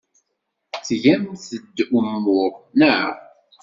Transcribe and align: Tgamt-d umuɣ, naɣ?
Tgamt-d 0.87 1.77
umuɣ, 1.97 2.53
naɣ? 2.79 3.11